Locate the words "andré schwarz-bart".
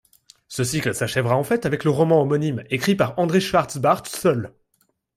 3.19-4.07